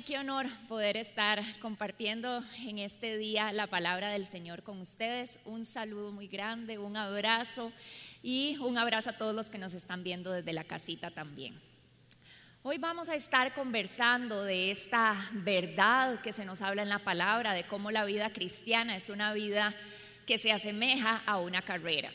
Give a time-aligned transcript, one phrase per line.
[0.00, 5.40] Ay, qué honor poder estar compartiendo en este día la palabra del Señor con ustedes.
[5.44, 7.70] Un saludo muy grande, un abrazo
[8.22, 11.60] y un abrazo a todos los que nos están viendo desde la casita también.
[12.62, 17.52] Hoy vamos a estar conversando de esta verdad que se nos habla en la palabra,
[17.52, 19.74] de cómo la vida cristiana es una vida
[20.26, 22.10] que se asemeja a una carrera,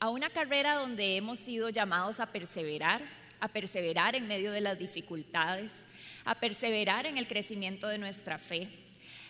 [0.00, 3.02] a una carrera donde hemos sido llamados a perseverar,
[3.40, 5.86] a perseverar en medio de las dificultades,
[6.24, 8.68] a perseverar en el crecimiento de nuestra fe,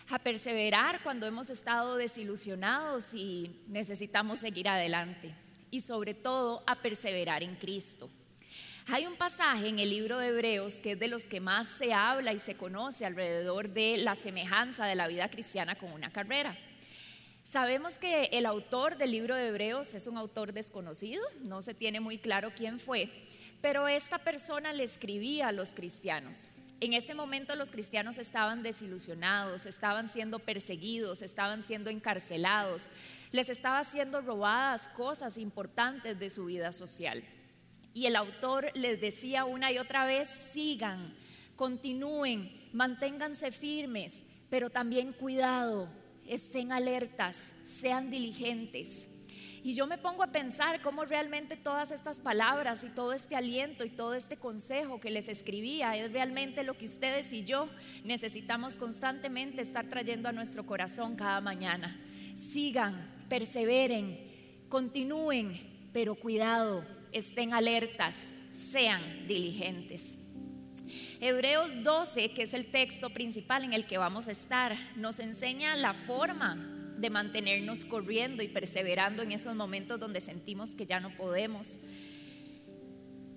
[0.09, 5.33] a perseverar cuando hemos estado desilusionados y necesitamos seguir adelante
[5.69, 8.09] y sobre todo a perseverar en Cristo.
[8.89, 11.91] Hay un pasaje en el libro de Hebreos que es de los que más se
[11.91, 16.57] habla y se conoce alrededor de la semejanza de la vida cristiana con una carrera.
[17.43, 21.99] Sabemos que el autor del libro de Hebreos es un autor desconocido, no se tiene
[21.99, 23.09] muy claro quién fue,
[23.61, 26.49] pero esta persona le escribía a los cristianos.
[26.79, 32.91] En ese momento los cristianos estaban desilusionados, estaban siendo perseguidos, estaban siendo encarcelados,
[33.31, 37.23] les estaba siendo robadas cosas importantes de su vida social.
[37.95, 41.15] Y el autor les decía una y otra vez, sigan,
[41.55, 45.89] continúen, manténganse firmes, pero también cuidado,
[46.27, 49.09] estén alertas, sean diligentes.
[49.67, 53.83] Y yo me pongo a pensar cómo realmente todas estas palabras y todo este aliento
[53.83, 57.67] y todo este consejo que les escribía es realmente lo que ustedes y yo
[58.05, 61.93] necesitamos constantemente estar trayendo a nuestro corazón cada mañana.
[62.37, 62.95] Sigan,
[63.27, 64.17] perseveren,
[64.69, 65.59] continúen,
[65.91, 70.15] pero cuidado, estén alertas, sean diligentes.
[71.19, 75.75] Hebreos 12, que es el texto principal en el que vamos a estar, nos enseña
[75.75, 81.15] la forma de mantenernos corriendo y perseverando en esos momentos donde sentimos que ya no
[81.15, 81.79] podemos.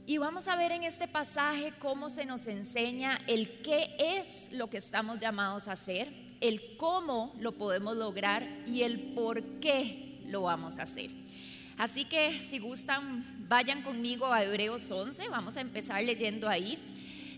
[0.07, 4.69] Y vamos a ver en este pasaje cómo se nos enseña el qué es lo
[4.69, 10.43] que estamos llamados a hacer, el cómo lo podemos lograr y el por qué lo
[10.43, 11.11] vamos a hacer.
[11.77, 16.79] Así que si gustan, vayan conmigo a Hebreos 11, vamos a empezar leyendo ahí.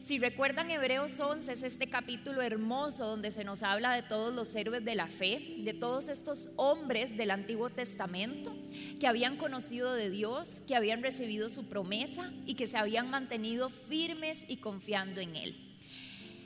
[0.03, 4.53] Si recuerdan Hebreos 11 es este capítulo hermoso donde se nos habla de todos los
[4.57, 8.53] héroes de la fe, de todos estos hombres del Antiguo Testamento
[8.99, 13.71] que habían conocido de Dios, que habían recibido su promesa y que se habían mantenido
[13.71, 15.55] firmes y confiando en Él.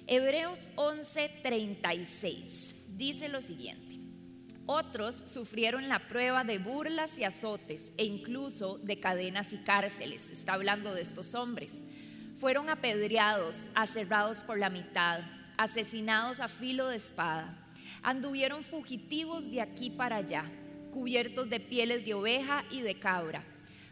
[0.06, 3.96] Hebreos 11:36 dice lo siguiente.
[4.66, 10.28] Otros sufrieron la prueba de burlas y azotes e incluso de cadenas y cárceles.
[10.28, 11.84] Está hablando de estos hombres
[12.36, 15.20] fueron apedreados, aserrados por la mitad,
[15.56, 17.56] asesinados a filo de espada.
[18.02, 20.44] Anduvieron fugitivos de aquí para allá,
[20.92, 23.42] cubiertos de pieles de oveja y de cabra,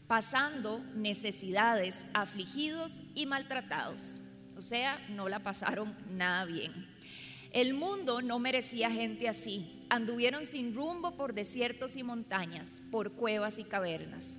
[0.07, 4.21] pasando necesidades, afligidos y maltratados.
[4.57, 6.73] O sea, no la pasaron nada bien.
[7.51, 9.87] El mundo no merecía gente así.
[9.89, 14.39] Anduvieron sin rumbo por desiertos y montañas, por cuevas y cavernas.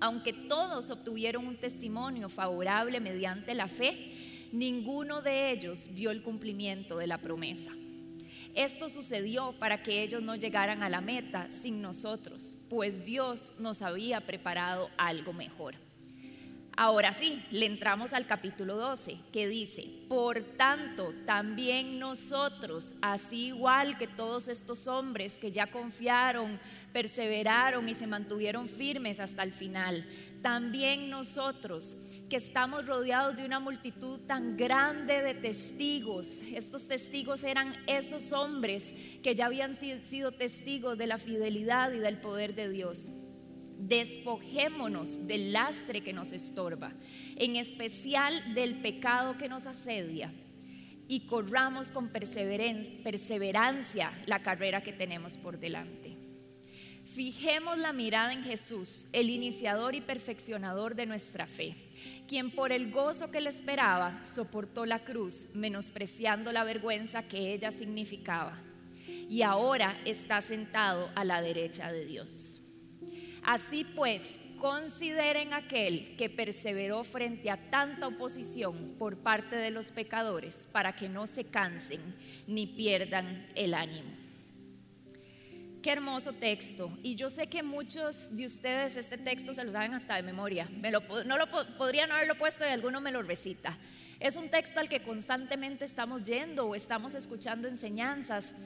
[0.00, 4.12] Aunque todos obtuvieron un testimonio favorable mediante la fe,
[4.52, 7.72] ninguno de ellos vio el cumplimiento de la promesa.
[8.54, 13.82] Esto sucedió para que ellos no llegaran a la meta sin nosotros, pues Dios nos
[13.82, 15.74] había preparado algo mejor.
[16.78, 23.96] Ahora sí, le entramos al capítulo 12, que dice, por tanto, también nosotros, así igual
[23.96, 26.60] que todos estos hombres que ya confiaron,
[26.92, 30.06] perseveraron y se mantuvieron firmes hasta el final,
[30.42, 31.96] también nosotros
[32.28, 38.94] que estamos rodeados de una multitud tan grande de testigos, estos testigos eran esos hombres
[39.22, 43.08] que ya habían sido testigos de la fidelidad y del poder de Dios
[43.78, 46.92] despojémonos del lastre que nos estorba,
[47.36, 50.32] en especial del pecado que nos asedia,
[51.08, 56.16] y corramos con perseverancia la carrera que tenemos por delante.
[57.04, 61.76] Fijemos la mirada en Jesús, el iniciador y perfeccionador de nuestra fe,
[62.26, 67.70] quien por el gozo que le esperaba soportó la cruz, menospreciando la vergüenza que ella
[67.70, 68.60] significaba,
[69.30, 72.55] y ahora está sentado a la derecha de Dios.
[73.46, 80.68] Así pues, consideren aquel que perseveró frente a tanta oposición por parte de los pecadores
[80.72, 82.00] para que no se cansen
[82.48, 84.10] ni pierdan el ánimo.
[85.80, 86.90] Qué hermoso texto.
[87.04, 90.68] Y yo sé que muchos de ustedes este texto se lo saben hasta de memoria.
[91.24, 91.46] no lo
[91.78, 93.78] podrían haberlo puesto y alguno me lo recita.
[94.18, 98.56] Es un texto al que constantemente estamos yendo o estamos escuchando enseñanzas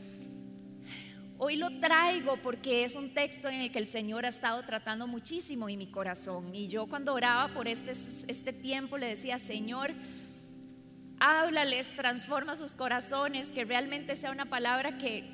[1.43, 5.07] Hoy lo traigo porque es un texto en el que el Señor ha estado tratando
[5.07, 6.55] muchísimo en mi corazón.
[6.55, 9.91] Y yo cuando oraba por este, este tiempo le decía, Señor,
[11.19, 15.25] háblales, transforma sus corazones, que realmente sea una palabra que,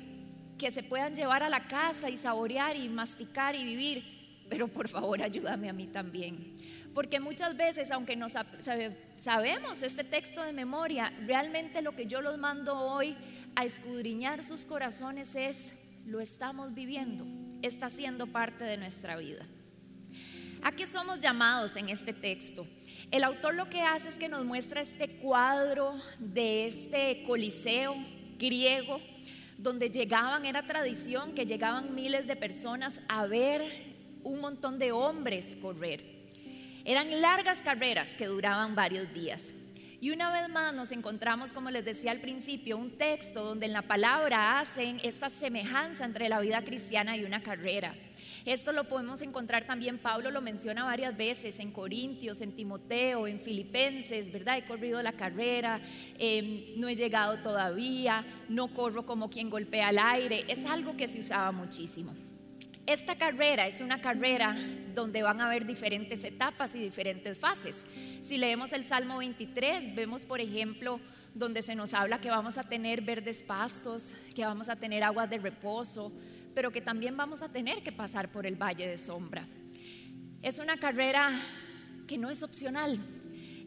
[0.57, 4.45] que se puedan llevar a la casa y saborear y masticar y vivir.
[4.49, 6.55] Pero por favor ayúdame a mí también.
[6.93, 8.31] Porque muchas veces, aunque nos
[9.17, 13.17] sabemos este texto de memoria, realmente lo que yo los mando hoy
[13.55, 15.73] a escudriñar sus corazones es,
[16.07, 17.25] lo estamos viviendo,
[17.61, 19.45] está siendo parte de nuestra vida.
[20.63, 22.65] ¿A qué somos llamados en este texto?
[23.11, 27.93] El autor lo que hace es que nos muestra este cuadro de este coliseo
[28.39, 29.01] griego,
[29.57, 33.61] donde llegaban, era tradición que llegaban miles de personas a ver
[34.23, 36.01] un montón de hombres correr.
[36.85, 39.53] Eran largas carreras que duraban varios días.
[39.99, 43.73] Y una vez más nos encontramos, como les decía al principio, un texto donde en
[43.73, 47.95] la palabra hacen esta semejanza entre la vida cristiana y una carrera.
[48.45, 53.39] Esto lo podemos encontrar también, Pablo lo menciona varias veces en Corintios, en Timoteo, en
[53.39, 54.59] Filipenses, ¿verdad?
[54.59, 55.81] He corrido la carrera,
[56.17, 60.45] em, no he llegado todavía, no corro como quien golpea al aire.
[60.47, 62.13] Es algo que se usaba muchísimo.
[62.87, 64.55] Esta carrera es una carrera
[64.95, 67.85] donde van a haber diferentes etapas y diferentes fases.
[68.23, 71.01] Si leemos el Salmo 23, vemos, por ejemplo,
[71.35, 75.29] donde se nos habla que vamos a tener verdes pastos, que vamos a tener aguas
[75.29, 76.13] de reposo,
[76.55, 79.45] pero que también vamos a tener que pasar por el valle de sombra.
[80.41, 81.37] Es una carrera
[82.07, 82.97] que no es opcional,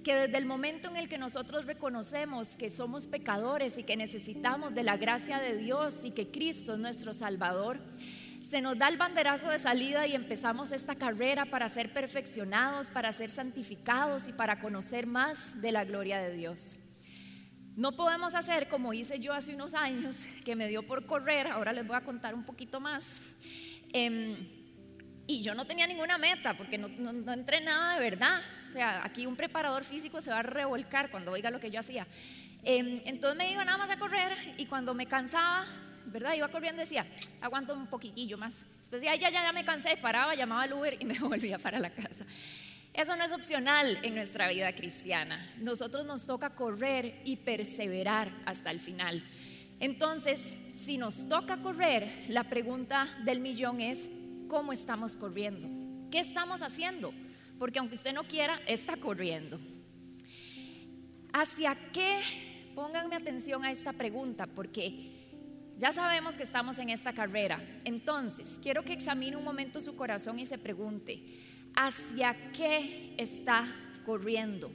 [0.02, 4.74] que desde el momento en el que nosotros reconocemos que somos pecadores y que necesitamos
[4.74, 7.80] de la gracia de Dios y que Cristo es nuestro Salvador,
[8.42, 13.12] se nos da el banderazo de salida y empezamos esta carrera para ser perfeccionados, para
[13.12, 16.76] ser santificados y para conocer más de la gloria de Dios.
[17.76, 21.72] No podemos hacer como hice yo hace unos años, que me dio por correr, ahora
[21.72, 23.20] les voy a contar un poquito más.
[23.92, 24.36] Em,
[25.26, 28.40] y yo no tenía ninguna meta porque no, no, entrenaba de verdad.
[28.66, 31.78] O sea, aquí un preparador físico se va a revolcar cuando oiga lo que yo
[31.78, 32.06] hacía.
[32.64, 35.64] Em, entonces me iba nada más a correr y cuando me cansaba
[36.10, 36.34] ¿verdad?
[36.34, 37.06] Iba corriendo y decía,
[37.40, 38.64] aguanto un poquitillo más.
[38.80, 41.78] Después decía, ya, ya, ya me cansé, paraba, llamaba al Uber y me volvía para
[41.78, 42.24] la casa.
[42.92, 45.48] Eso no es opcional en nuestra vida cristiana.
[45.58, 49.22] Nosotros nos toca correr y perseverar hasta el final.
[49.78, 54.10] Entonces, si nos toca correr, la pregunta del millón es,
[54.48, 55.68] ¿cómo estamos corriendo?
[56.10, 57.12] ¿Qué estamos haciendo?
[57.58, 59.60] Porque aunque usted no quiera, está corriendo.
[61.32, 62.18] ¿Hacia qué?
[62.74, 65.19] Pónganme atención a esta pregunta, porque
[65.80, 67.58] ya sabemos que estamos en esta carrera.
[67.84, 71.22] Entonces, quiero que examine un momento su corazón y se pregunte,
[71.74, 73.66] ¿hacia qué está
[74.04, 74.70] corriendo?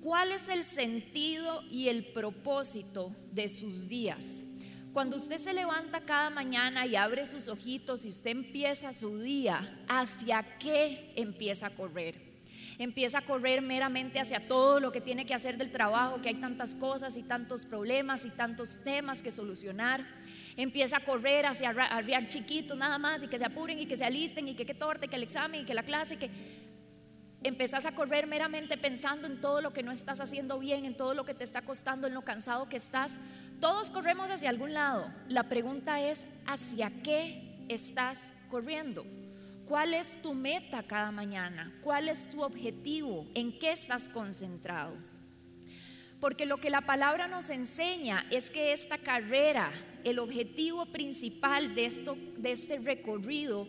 [0.00, 4.44] ¿Cuál es el sentido y el propósito de sus días?
[4.92, 9.60] Cuando usted se levanta cada mañana y abre sus ojitos y usted empieza su día,
[9.88, 12.27] ¿hacia qué empieza a correr?
[12.78, 16.36] Empieza a correr meramente hacia todo lo que tiene que hacer del trabajo, que hay
[16.36, 20.06] tantas cosas y tantos problemas y tantos temas que solucionar.
[20.56, 24.04] Empieza a correr hacia arriar chiquitos nada más y que se apuren y que se
[24.04, 26.30] alisten y que qué torte, que el examen y que la clase, que
[27.42, 31.14] empezás a correr meramente pensando en todo lo que no estás haciendo bien, en todo
[31.14, 33.18] lo que te está costando, en lo cansado que estás.
[33.60, 35.12] Todos corremos hacia algún lado.
[35.28, 39.04] La pregunta es, ¿hacia qué estás corriendo?
[39.68, 41.70] ¿Cuál es tu meta cada mañana?
[41.82, 43.26] ¿Cuál es tu objetivo?
[43.34, 44.94] ¿En qué estás concentrado?
[46.20, 49.70] Porque lo que la palabra nos enseña es que esta carrera,
[50.04, 53.68] el objetivo principal de, esto, de este recorrido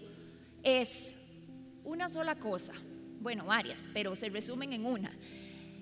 [0.63, 1.17] es
[1.83, 2.73] una sola cosa.
[3.19, 5.11] Bueno, varias, pero se resumen en una.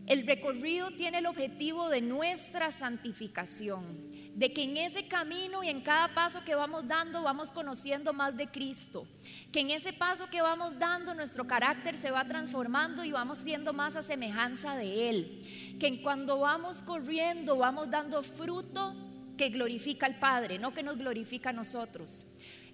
[0.08, 5.82] El recorrido tiene el objetivo de nuestra santificación de que en ese camino y en
[5.82, 9.08] cada paso que vamos dando vamos conociendo más de Cristo,
[9.52, 13.74] que en ese paso que vamos dando nuestro carácter se va transformando y vamos siendo
[13.74, 18.96] más a semejanza de Él, que cuando vamos corriendo vamos dando fruto
[19.40, 22.24] que glorifica al Padre, no que nos glorifica a nosotros.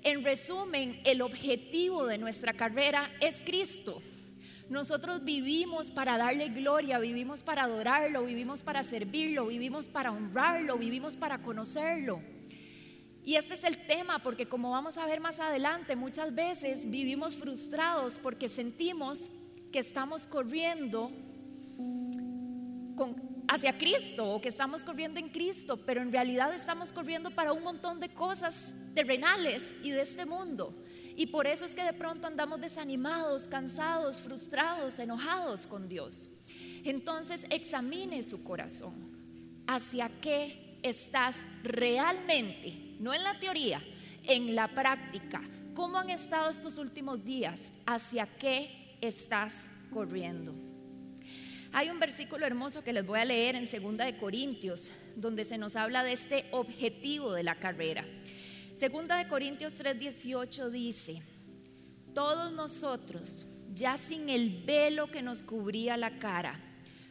[0.01, 4.01] En resumen, el objetivo de nuestra carrera es Cristo.
[4.69, 11.15] Nosotros vivimos para darle gloria, vivimos para adorarlo, vivimos para servirlo, vivimos para honrarlo, vivimos
[11.15, 12.21] para conocerlo.
[13.25, 17.35] Y este es el tema, porque como vamos a ver más adelante, muchas veces vivimos
[17.35, 19.31] frustrados porque sentimos
[19.71, 21.11] que estamos corriendo
[23.47, 27.63] hacia Cristo o que estamos corriendo en Cristo, pero en realidad estamos corriendo para un
[27.63, 30.75] montón de cosas terrenales y de este mundo.
[31.15, 36.29] Y por eso es que de pronto andamos desanimados, cansados, frustrados, enojados con Dios.
[36.83, 38.93] Entonces examine su corazón.
[39.67, 42.73] ¿Hacia qué estás realmente?
[42.99, 43.81] No en la teoría,
[44.23, 45.41] en la práctica.
[45.73, 47.73] ¿Cómo han estado estos últimos días?
[47.85, 50.53] ¿Hacia qué estás corriendo?
[51.71, 55.57] Hay un versículo hermoso que les voy a leer en Segunda de Corintios, donde se
[55.57, 58.05] nos habla de este objetivo de la carrera.
[58.75, 61.21] Segunda de Corintios 3:18 dice,
[62.13, 66.59] todos nosotros, ya sin el velo que nos cubría la cara,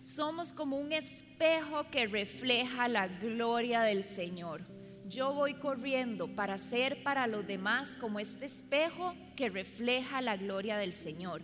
[0.03, 4.61] somos como un espejo que refleja la gloria del Señor.
[5.09, 10.77] Yo voy corriendo para ser para los demás como este espejo que refleja la gloria
[10.79, 11.43] del Señor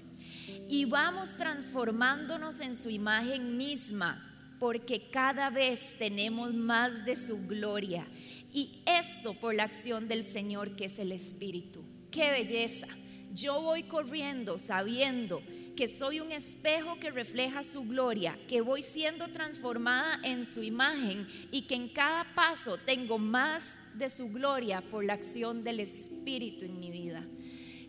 [0.68, 4.24] y vamos transformándonos en su imagen misma,
[4.58, 8.06] porque cada vez tenemos más de su gloria.
[8.52, 11.82] Y esto por la acción del Señor que es el Espíritu.
[12.10, 12.86] ¡Qué belleza!
[13.34, 15.42] Yo voy corriendo sabiendo
[15.76, 21.28] que soy un espejo que refleja su gloria, que voy siendo transformada en su imagen
[21.52, 26.64] y que en cada paso tengo más de su gloria por la acción del Espíritu
[26.64, 27.24] en mi vida.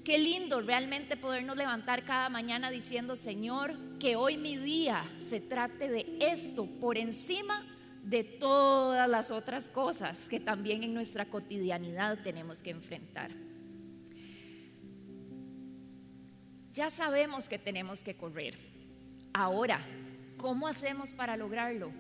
[0.03, 5.89] Qué lindo realmente podernos levantar cada mañana diciendo, Señor, que hoy mi día se trate
[5.89, 7.78] de esto por encima de
[8.23, 13.31] todas las otras cosas que también en nuestra cotidianidad tenemos que enfrentar.
[16.73, 18.57] Ya sabemos que tenemos que correr.
[19.33, 19.79] Ahora,
[20.37, 21.91] ¿cómo hacemos para lograrlo?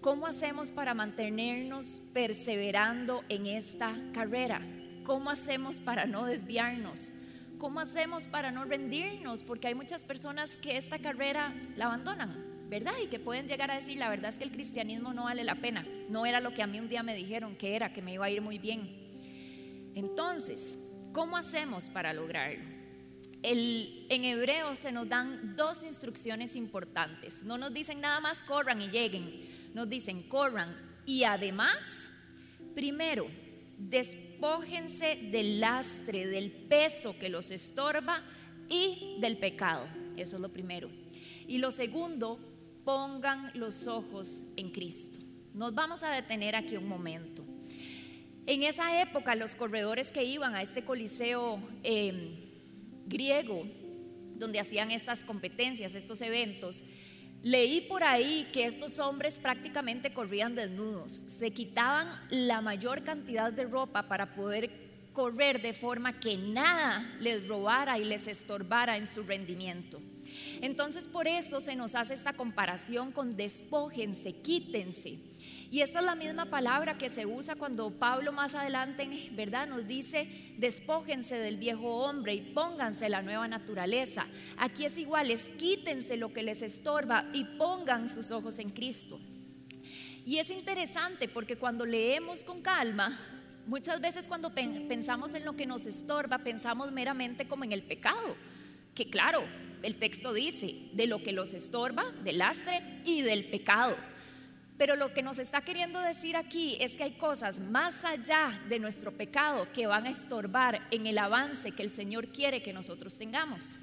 [0.00, 4.60] ¿Cómo hacemos para mantenernos perseverando en esta carrera?
[5.04, 7.10] ¿Cómo hacemos para no desviarnos?
[7.58, 9.42] ¿Cómo hacemos para no rendirnos?
[9.42, 12.94] Porque hay muchas personas que esta carrera la abandonan, ¿verdad?
[13.04, 15.56] Y que pueden llegar a decir, la verdad es que el cristianismo no vale la
[15.56, 15.86] pena.
[16.08, 18.24] No era lo que a mí un día me dijeron que era, que me iba
[18.24, 18.88] a ir muy bien.
[19.94, 20.78] Entonces,
[21.12, 22.72] ¿cómo hacemos para lograrlo?
[23.44, 27.42] en hebreo se nos dan dos instrucciones importantes.
[27.42, 29.28] No nos dicen nada más corran y lleguen,
[29.74, 30.74] nos dicen corran
[31.04, 32.10] y además,
[32.74, 33.26] primero,
[33.76, 38.22] despójense del lastre, del peso que los estorba
[38.68, 39.88] y del pecado.
[40.16, 40.88] Eso es lo primero.
[41.48, 42.38] Y lo segundo,
[42.84, 45.18] pongan los ojos en Cristo.
[45.54, 47.44] Nos vamos a detener aquí un momento.
[48.46, 52.36] En esa época los corredores que iban a este coliseo em,
[53.06, 53.64] griego,
[54.34, 56.84] donde hacían estas competencias, estos eventos,
[57.42, 63.64] Leí por ahí que estos hombres prácticamente corrían desnudos, se quitaban la mayor cantidad de
[63.64, 64.70] ropa para poder
[65.12, 70.00] correr de forma que nada les robara y les estorbara en su rendimiento.
[70.62, 75.18] Entonces por eso se nos hace esta comparación con despójense, quítense.
[75.72, 79.66] Y esta es la misma palabra que se usa cuando Pablo más adelante, ¿verdad?
[79.66, 80.28] Nos dice,
[80.58, 84.26] despójense del viejo hombre y pónganse la nueva naturaleza.
[84.56, 89.18] Aquí es igual, es quítense lo que les estorba y pongan sus ojos en Cristo.
[90.24, 93.18] Y es interesante porque cuando leemos con calma,
[93.66, 98.36] muchas veces cuando pensamos en lo que nos estorba, pensamos meramente como en el pecado.
[98.94, 99.42] Que claro,
[99.82, 103.96] el texto dice, de lo que los estorba, del lastre y del pecado.
[104.78, 108.78] Pero lo que nos está queriendo decir aquí es que hay cosas más allá de
[108.78, 113.16] nuestro pecado que van a estorbar en el avance que el Señor quiere que nosotros
[113.16, 113.76] tengamos.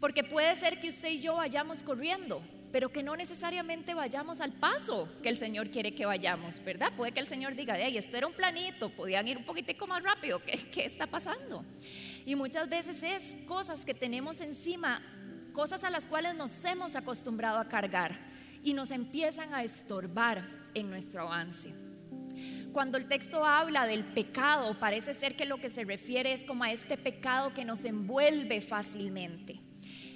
[0.00, 4.52] Porque puede ser que usted y yo vayamos corriendo, pero que no necesariamente vayamos al
[4.52, 6.92] paso que el Señor quiere que vayamos, ¿verdad?
[6.96, 10.02] Puede que el Señor diga, ahí, esto era un planito, podían ir un poquitico más
[10.02, 11.64] rápido, ¿qué, ¿qué está pasando?
[12.24, 15.02] Y muchas veces es cosas que tenemos encima,
[15.52, 18.18] cosas a las cuales nos hemos acostumbrado a cargar
[18.62, 20.42] y nos empiezan a estorbar
[20.74, 21.74] en nuestro avance.
[22.72, 26.64] Cuando el texto habla del pecado, parece ser que lo que se refiere es como
[26.64, 29.60] a este pecado que nos envuelve fácilmente.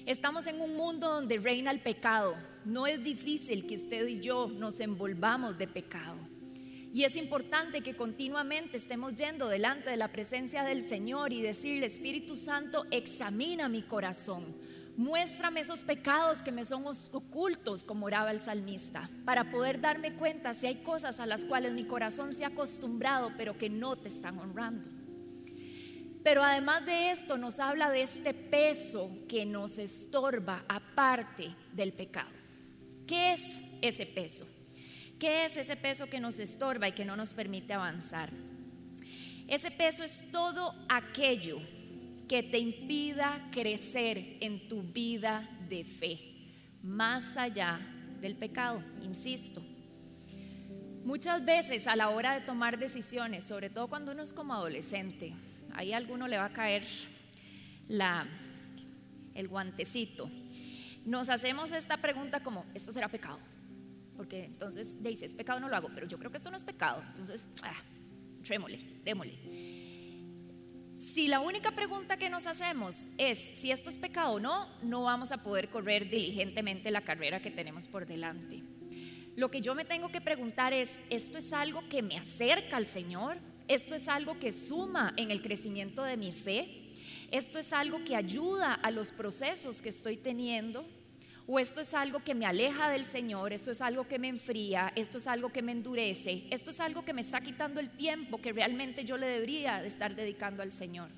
[0.05, 2.35] Estamos en un mundo donde reina el pecado.
[2.65, 6.17] No es difícil que usted y yo nos envolvamos de pecado.
[6.91, 11.85] Y es importante que continuamente estemos yendo delante de la presencia del Señor y decirle,
[11.85, 14.55] Espíritu Santo, examina mi corazón
[14.99, 20.53] Muéstrame esos pecados que me son ocultos, como oraba el salmista, para poder darme cuenta
[20.53, 24.09] si hay cosas a las cuales mi corazón se ha acostumbrado, pero que no te
[24.09, 24.89] están honrando.
[26.21, 32.31] Pero además de esto nos habla de este peso que nos estorba aparte del pecado.
[33.07, 34.45] ¿Qué es ese peso?
[35.19, 38.29] ¿Qué es ese peso que nos estorba y que no nos permite avanzar?
[39.49, 41.59] Ese peso es todo aquello
[42.29, 46.19] que te impida crecer en tu vida de fe,
[46.83, 47.79] más allá
[48.21, 49.61] del pecado, insisto.
[51.03, 55.33] Muchas veces a la hora de tomar decisiones, sobre todo cuando uno es como adolescente,
[55.73, 56.83] ahí a alguno le va a caer
[57.89, 58.25] la,
[59.33, 60.29] el guantecito.
[61.03, 63.39] Nos hacemos esta pregunta como, ¿esto será pecado?
[64.19, 66.63] Porque entonces dice, es pecado, no lo hago, pero yo creo que esto no es
[66.65, 67.01] pecado.
[67.07, 67.73] Entonces, ah,
[68.43, 69.33] trémole, démosle.
[70.97, 75.03] Si la única pregunta que nos hacemos es si esto es pecado o no, no
[75.03, 78.61] vamos a poder correr diligentemente la carrera que tenemos por delante.
[79.37, 82.87] Lo que yo me tengo que preguntar es, ¿esto es algo que me acerca al
[82.87, 83.37] Señor?
[83.69, 86.89] ¿Esto es algo que suma en el crecimiento de mi fe?
[87.31, 90.85] ¿Esto es algo que ayuda a los procesos que estoy teniendo?
[91.51, 94.93] O esto es algo que me aleja del Señor, esto es algo que me enfría,
[94.95, 98.39] esto es algo que me endurece, esto es algo que me está quitando el tiempo
[98.39, 101.09] que realmente yo le debería de estar dedicando al Señor.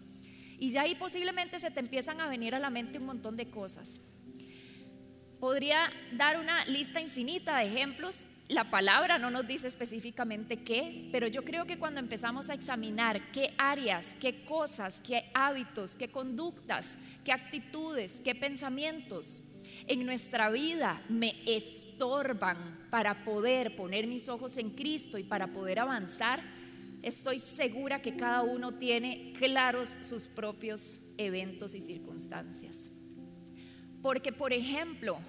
[0.58, 3.50] Y ya ahí posiblemente se te empiezan a venir a la mente un montón de
[3.50, 4.00] cosas.
[5.42, 8.24] Podría dar una lista infinita de ejemplos.
[8.48, 13.34] La palabra no nos dice específicamente qué, pero yo creo que cuando empezamos a examinar
[13.34, 19.42] qué áreas, qué cosas, qué hábitos, qué conductas, qué actitudes, qué pensamientos
[19.88, 22.58] en nuestra vida me estorban
[22.90, 26.42] para poder poner mis ojos en Cristo y para poder avanzar,
[27.02, 32.78] estoy segura que cada uno tiene claros sus propios eventos y circunstancias.
[34.02, 35.20] Porque, por ejemplo,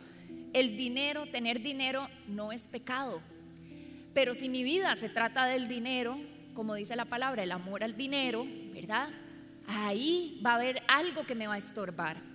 [0.52, 3.20] el dinero, tener dinero no es pecado.
[4.14, 6.18] Pero si mi vida se trata del dinero,
[6.54, 9.08] como dice la palabra, el amor al dinero, ¿verdad?
[9.66, 12.31] Ahí va a haber algo que me va a estorbar.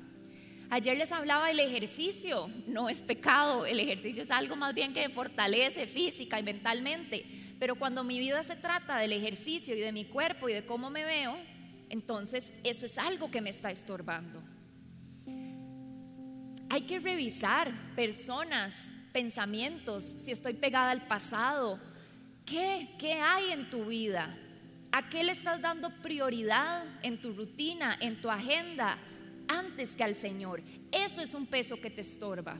[0.70, 5.08] Ayer les hablaba del ejercicio, no es pecado, el ejercicio es algo más bien que
[5.08, 7.26] fortalece física y mentalmente,
[7.58, 10.90] pero cuando mi vida se trata del ejercicio y de mi cuerpo y de cómo
[10.90, 11.38] me veo,
[11.90, 14.44] entonces eso es algo que me está estorbando.
[16.70, 21.80] Hay que revisar personas, pensamientos, si estoy pegada al pasado,
[22.46, 24.38] ¿qué, qué hay en tu vida?
[24.92, 28.98] ¿A qué le estás dando prioridad en tu rutina, en tu agenda?
[29.48, 30.62] Antes que al Señor.
[30.92, 32.58] Eso es un peso que te estorba.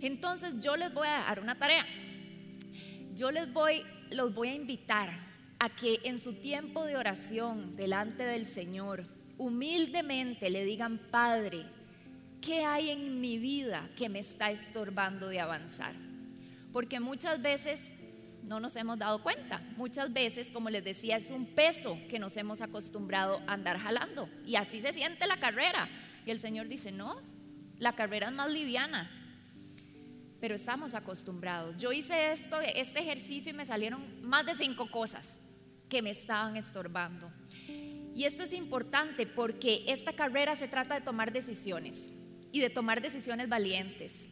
[0.00, 1.84] Entonces yo les voy a dar una tarea.
[3.14, 5.10] Yo les voy, los voy a invitar
[5.58, 9.06] a que en su tiempo de oración delante del Señor,
[9.38, 11.64] humildemente le digan, Padre,
[12.40, 15.94] ¿qué hay en mi vida que me está estorbando de avanzar?
[16.72, 17.90] Porque muchas veces
[18.46, 19.60] no nos hemos dado cuenta.
[19.76, 24.28] Muchas veces, como les decía, es un peso que nos hemos acostumbrado a andar jalando.
[24.44, 25.88] Y así se siente la carrera.
[26.26, 27.16] Y el Señor dice, no,
[27.78, 29.08] la carrera es más liviana.
[30.40, 31.76] Pero estamos acostumbrados.
[31.76, 35.36] Yo hice esto, este ejercicio y me salieron más de cinco cosas
[35.88, 37.32] que me estaban estorbando.
[38.14, 42.10] Y esto es importante porque esta carrera se trata de tomar decisiones
[42.50, 44.28] y de tomar decisiones valientes.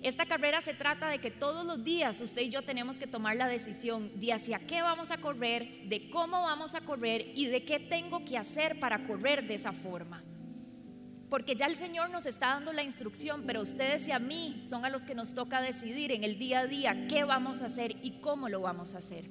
[0.00, 3.36] Esta carrera se trata de que todos los días usted y yo tenemos que tomar
[3.36, 7.64] la decisión de hacia qué vamos a correr, de cómo vamos a correr y de
[7.64, 10.22] qué tengo que hacer para correr de esa forma.
[11.28, 14.84] Porque ya el Señor nos está dando la instrucción, pero ustedes y a mí son
[14.84, 17.96] a los que nos toca decidir en el día a día qué vamos a hacer
[18.02, 19.28] y cómo lo vamos a hacer.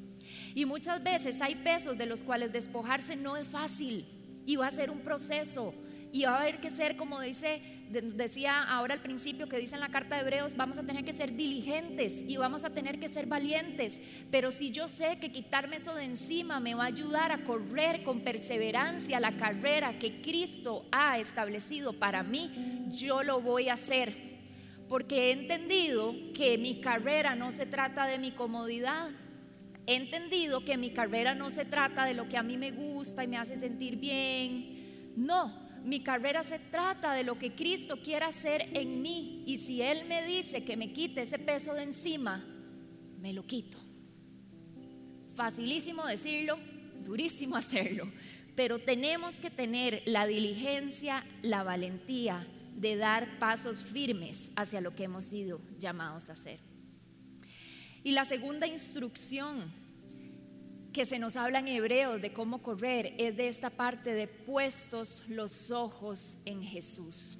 [0.54, 4.06] Y muchas veces hay pesos de los cuales despojarse no es fácil
[4.46, 5.74] y va a ser un proceso
[6.12, 9.82] y va a haber que ser, como dice, decía ahora al principio que dice en
[9.82, 13.10] la carta de Hebreos, vamos a tener que ser diligentes y vamos a tener que
[13.10, 14.02] ser valientes.
[14.32, 18.04] Pero si yo sé que quitarme eso de encima me va a ayudar a correr
[18.04, 24.28] con perseverancia la carrera que Cristo ha establecido para mí, yo lo voy a hacer.
[24.88, 29.10] Porque he entendido que mi carrera no se trata de mi comodidad.
[29.86, 33.24] He entendido que mi carrera no se trata de lo que a mí me gusta
[33.24, 35.14] y me hace sentir bien.
[35.18, 39.44] No, mi carrera se trata de lo que Cristo quiere hacer en mí.
[39.48, 42.46] Y si Él me dice que me quite ese peso de encima,
[43.22, 43.78] me lo quito.
[45.34, 46.60] Facilísimo decirlo,
[47.06, 48.12] durísimo hacerlo.
[48.54, 52.46] Pero tenemos que tener la diligencia, la valentía
[52.76, 56.60] de dar pasos firmes hacia lo que hemos sido llamados a hacer.
[58.04, 59.72] Y la segunda instrucción
[60.94, 65.24] que se nos habla en Hebreos de cómo correr es de esta parte de puestos
[65.28, 67.38] los ojos en Jesús.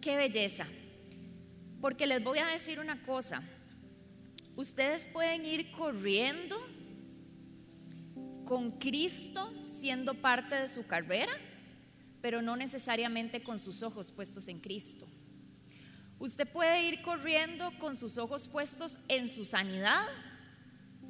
[0.00, 0.66] Qué belleza.
[1.80, 3.42] Porque les voy a decir una cosa.
[4.56, 6.56] Ustedes pueden ir corriendo
[8.44, 11.32] con Cristo siendo parte de su carrera,
[12.20, 15.06] pero no necesariamente con sus ojos puestos en Cristo.
[16.18, 20.06] Usted puede ir corriendo con sus ojos puestos en su sanidad,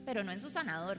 [0.05, 0.99] pero no en su sanador.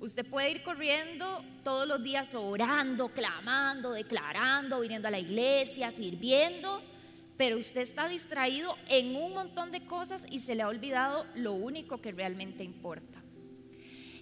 [0.00, 6.80] Usted puede ir corriendo todos los días orando, clamando, declarando, viniendo a la iglesia, sirviendo,
[7.36, 11.52] pero usted está distraído en un montón de cosas y se le ha olvidado lo
[11.52, 13.20] único que realmente importa.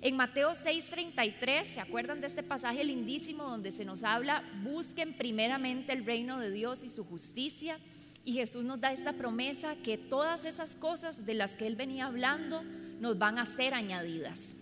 [0.01, 5.93] En Mateo 6:33, ¿se acuerdan de este pasaje lindísimo donde se nos habla, busquen primeramente
[5.93, 7.79] el reino de Dios y su justicia?
[8.25, 12.07] Y Jesús nos da esta promesa que todas esas cosas de las que Él venía
[12.07, 12.62] hablando
[12.99, 14.57] nos van a ser añadidas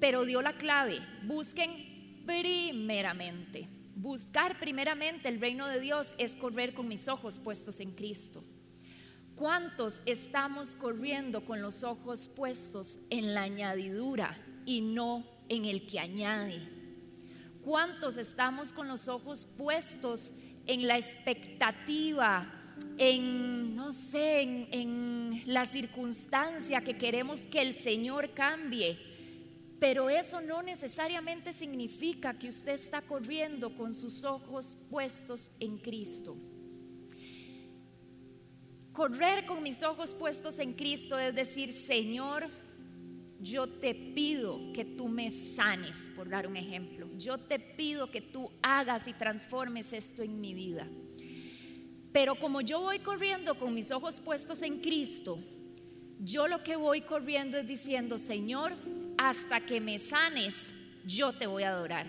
[0.00, 3.68] pero dio la clave, busquen primeramente.
[3.96, 8.44] Buscar primeramente el reino de Dios es correr con mis ojos puestos en Cristo.
[9.34, 15.98] ¿Cuántos estamos corriendo con los ojos puestos en la añadidura y no en el que
[15.98, 16.60] añade?
[17.62, 20.32] ¿Cuántos estamos con los ojos puestos
[20.66, 22.52] en la expectativa,
[22.98, 29.17] en, no sé, en, en la circunstancia que queremos que el Señor cambie?
[29.78, 36.36] Pero eso no necesariamente significa que usted está corriendo con sus ojos puestos en Cristo.
[38.92, 42.50] Correr con mis ojos puestos en Cristo es decir, Señor,
[43.40, 47.08] yo te pido que tú me sanes, por dar un ejemplo.
[47.16, 50.88] Yo te pido que tú hagas y transformes esto en mi vida.
[52.10, 55.38] Pero como yo voy corriendo con mis ojos puestos en Cristo,
[56.18, 58.72] yo lo que voy corriendo es diciendo, Señor,
[59.18, 60.72] hasta que me sanes,
[61.04, 62.06] yo te voy a adorar.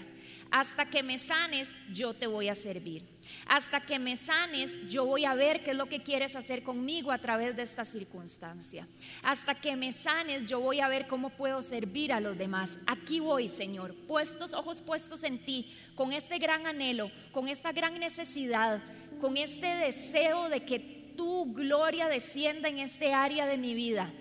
[0.52, 3.04] Hasta que me sanes, yo te voy a servir.
[3.46, 7.12] Hasta que me sanes, yo voy a ver qué es lo que quieres hacer conmigo
[7.12, 8.88] a través de esta circunstancia.
[9.22, 12.78] Hasta que me sanes, yo voy a ver cómo puedo servir a los demás.
[12.88, 18.00] Aquí voy, Señor, puestos, ojos puestos en ti, con este gran anhelo, con esta gran
[18.00, 18.82] necesidad,
[19.22, 20.80] con este deseo de que
[21.16, 24.12] tu gloria descienda en este área de mi vida.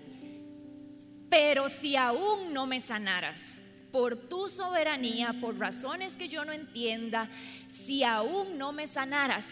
[1.28, 3.56] Pero si aún no me sanaras,
[3.92, 7.28] por tu soberanía, por razones que yo no entienda,
[7.68, 9.46] si aún no me sanaras,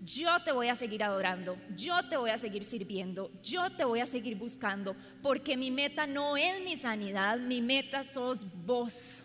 [0.00, 4.00] yo te voy a seguir adorando, yo te voy a seguir sirviendo, yo te voy
[4.00, 9.22] a seguir buscando, porque mi meta no es mi sanidad, mi meta sos vos.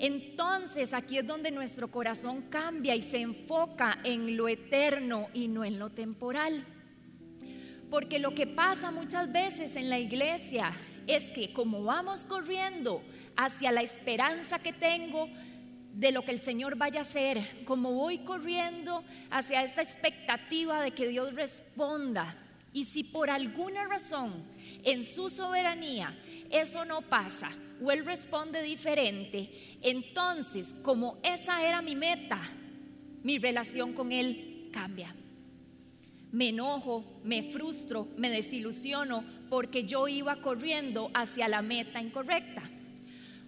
[0.00, 5.64] Entonces aquí es donde nuestro corazón cambia y se enfoca en lo eterno y no
[5.64, 6.64] en lo temporal.
[7.90, 10.72] Porque lo que pasa muchas veces en la iglesia
[11.08, 13.02] es que como vamos corriendo
[13.36, 15.28] hacia la esperanza que tengo
[15.92, 20.92] de lo que el Señor vaya a hacer, como voy corriendo hacia esta expectativa de
[20.92, 22.32] que Dios responda,
[22.72, 24.32] y si por alguna razón
[24.84, 26.16] en su soberanía
[26.50, 27.50] eso no pasa
[27.82, 29.50] o Él responde diferente,
[29.82, 32.38] entonces como esa era mi meta,
[33.24, 35.12] mi relación con Él cambia
[36.32, 42.62] me enojo, me frustro, me desilusiono porque yo iba corriendo hacia la meta incorrecta.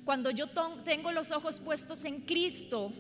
[0.04, 0.48] Cuando yo
[0.84, 2.92] tengo los ojos puestos en Cristo,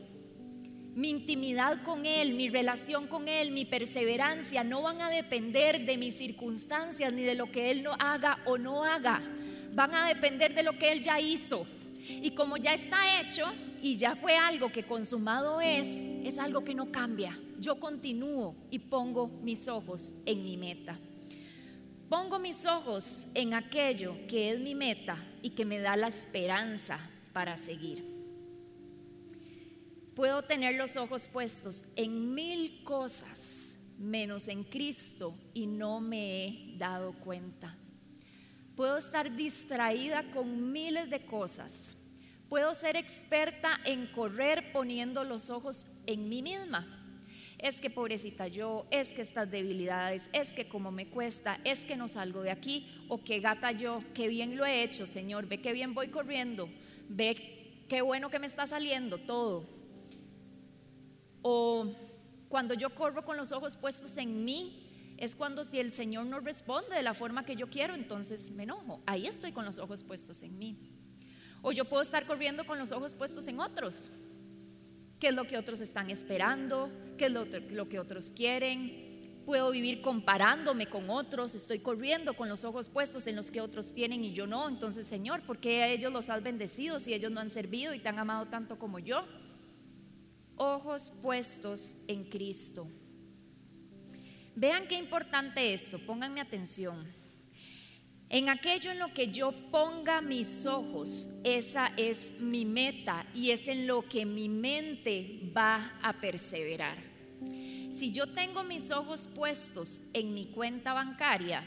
[0.94, 5.96] mi intimidad con Él, mi relación con Él, mi perseverancia no van a depender de
[5.96, 9.20] mis circunstancias ni de lo que Él no haga o no haga.
[9.74, 11.66] Van a depender de lo que Él ya hizo.
[12.22, 13.46] Y como ya está hecho
[13.82, 15.88] y ya fue algo que consumado es,
[16.24, 20.98] es algo que no cambia yo continúo y pongo mis ojos en mi meta.
[22.08, 26.98] Pongo mis ojos en aquello que es mi meta y que me da la esperanza
[27.32, 28.04] para seguir.
[30.16, 36.76] Puedo tener los ojos puestos en mil cosas menos en Cristo y no me he
[36.76, 37.76] dado cuenta.
[38.74, 41.94] Puedo estar distraída con miles de cosas.
[42.48, 47.01] Puedo ser experta en correr poniendo los ojos en mí misma
[47.62, 51.96] es que pobrecita yo, es que estas debilidades, es que como me cuesta, es que
[51.96, 55.60] no salgo de aquí, o que gata yo, qué bien lo he hecho, Señor, ve
[55.60, 56.68] qué bien voy corriendo,
[57.08, 59.64] ve qué bueno que me está saliendo todo.
[61.40, 61.86] O
[62.48, 66.40] cuando yo corro con los ojos puestos en mí, es cuando si el Señor no
[66.40, 69.00] responde de la forma que yo quiero, entonces me enojo.
[69.06, 70.76] Ahí estoy con los ojos puestos en mí.
[71.62, 74.10] O yo puedo estar corriendo con los ojos puestos en otros
[75.22, 76.90] qué es lo que otros están esperando,
[77.26, 77.32] es
[77.72, 79.10] lo, que otros quieren.
[79.44, 83.92] Puedo vivir comparándome con otros, estoy corriendo con los ojos puestos en los que otros
[83.92, 84.68] tienen y yo no.
[84.68, 87.98] Entonces, Señor, ¿por qué a ellos los has bendecido si ellos no han servido y
[87.98, 89.26] te han amado tanto como yo?
[90.56, 92.86] Ojos puestos en Cristo.
[94.54, 97.22] Vean qué importante esto, pónganme atención.
[98.32, 103.68] En aquello en lo que yo ponga mis ojos, esa es mi meta y es
[103.68, 107.11] en lo que mi mente va a perseverar.
[108.02, 111.62] Si yo tengo mis ojos puestos en mi cuenta bancaria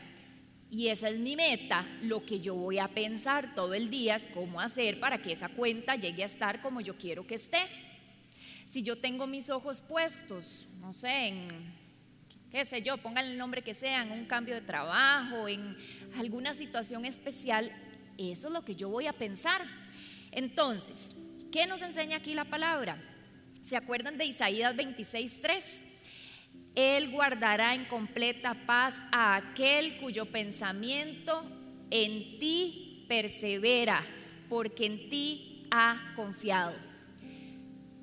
[0.70, 4.28] y esa es mi meta, lo que yo voy a pensar todo el día es
[4.34, 7.60] cómo hacer para que esa cuenta llegue a estar como yo quiero que esté.
[8.70, 11.48] Si yo tengo mis ojos puestos, no sé, en
[12.52, 15.78] qué sé yo, pongan el nombre que sea, en un cambio de trabajo, en
[16.18, 17.72] alguna situación especial,
[18.18, 19.62] eso es lo que yo voy a pensar.
[20.32, 21.12] Entonces,
[21.54, 23.02] ¿qué nos enseña aquí la palabra?
[23.64, 25.85] ¿Se acuerdan de Isaías 26:3?
[26.76, 31.46] Él guardará en completa paz a aquel cuyo pensamiento
[31.90, 34.04] en ti persevera,
[34.50, 36.74] porque en ti ha confiado.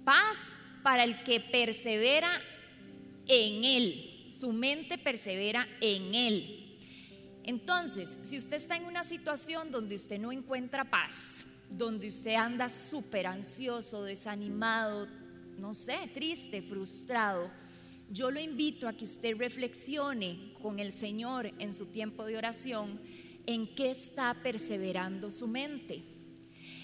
[0.05, 2.31] Paz para el que persevera
[3.27, 4.27] en Él.
[4.31, 6.59] Su mente persevera en Él.
[7.45, 12.69] Entonces, si usted está en una situación donde usted no encuentra paz, donde usted anda
[12.69, 15.09] súper ansioso, desanimado,
[15.59, 17.51] no sé, triste, frustrado,
[18.13, 23.01] yo lo invito a que usted reflexione con el Señor en su tiempo de oración
[23.47, 26.05] en qué está perseverando su mente.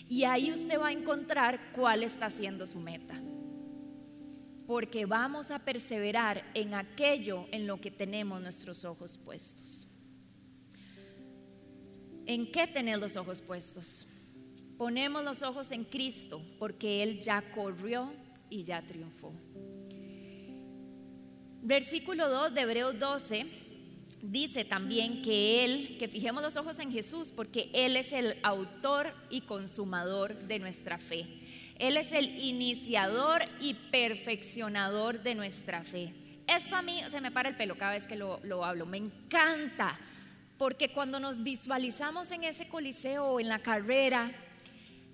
[0.08, 3.20] Y ahí usted va a encontrar cuál está siendo su meta.
[4.66, 9.86] Porque vamos a perseverar en aquello en lo que tenemos nuestros ojos puestos.
[12.24, 14.06] ¿En qué tener los ojos puestos?
[14.78, 18.12] Ponemos los ojos en Cristo porque Él ya corrió
[18.48, 19.32] y ya triunfó.
[21.62, 23.46] Versículo 2 de Hebreos 12
[24.22, 29.12] dice también que Él, que fijemos los ojos en Jesús porque Él es el autor
[29.28, 31.26] y consumador de nuestra fe.
[31.78, 36.14] Él es el iniciador y perfeccionador de nuestra fe.
[36.46, 38.86] Esto a mí se me para el pelo cada vez que lo, lo hablo.
[38.86, 39.98] Me encanta
[40.58, 44.30] porque cuando nos visualizamos en ese coliseo o en la carrera,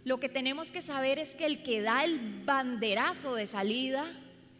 [0.04, 4.04] lo que tenemos que saber es que el que da el banderazo de salida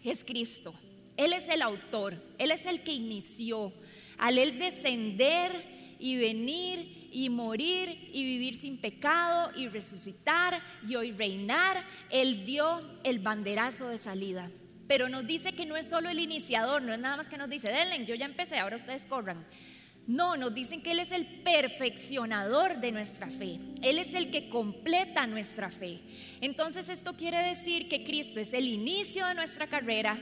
[0.02, 0.74] es Cristo.
[1.16, 3.72] Él es el autor, Él es el que inició.
[4.18, 5.52] Al Él descender
[5.98, 12.82] y venir y morir y vivir sin pecado y resucitar y hoy reinar, Él dio
[13.04, 14.50] el banderazo de salida.
[14.88, 17.48] Pero nos dice que no es solo el iniciador, no es nada más que nos
[17.48, 19.46] dice, denle, yo ya empecé, ahora ustedes corran.
[20.06, 23.58] No, nos dicen que Él es el perfeccionador de nuestra fe.
[23.80, 26.00] Él es el que completa nuestra fe.
[26.42, 30.18] Entonces esto quiere decir que Cristo es el inicio de nuestra carrera.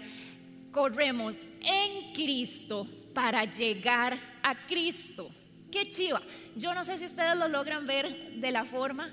[0.73, 5.31] Corremos en Cristo para llegar a Cristo.
[5.71, 6.21] Qué chiva.
[6.57, 9.13] Yo no sé si ustedes lo logran ver de la forma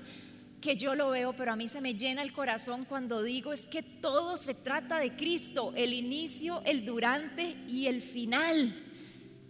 [0.60, 3.62] que yo lo veo, pero a mí se me llena el corazón cuando digo es
[3.62, 8.74] que todo se trata de Cristo, el inicio, el durante y el final.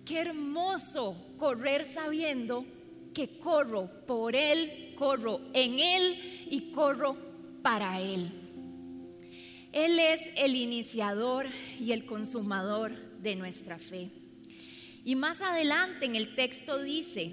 [0.05, 2.65] Qué hermoso correr sabiendo
[3.15, 7.17] que corro por Él, corro en Él y corro
[7.63, 8.31] para Él.
[9.73, 11.47] Él es el iniciador
[11.79, 14.11] y el consumador de nuestra fe.
[15.05, 17.33] Y más adelante en el texto dice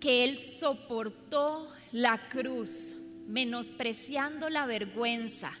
[0.00, 2.94] que Él soportó la cruz,
[3.26, 5.52] menospreciando la vergüenza,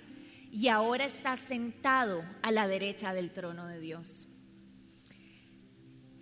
[0.50, 4.26] y ahora está sentado a la derecha del trono de Dios.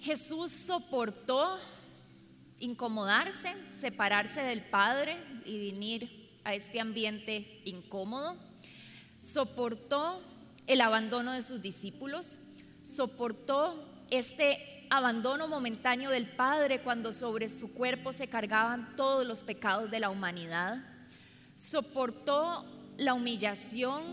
[0.00, 1.58] Jesús soportó
[2.58, 8.36] incomodarse, separarse del Padre y venir a este ambiente incómodo.
[9.32, 10.22] Soportó
[10.68, 12.38] el abandono de sus discípulos.
[12.82, 19.90] Soportó este abandono momentáneo del Padre cuando sobre su cuerpo se cargaban todos los pecados
[19.90, 20.78] de la humanidad.
[21.56, 22.64] Soportó
[22.98, 24.04] la humillación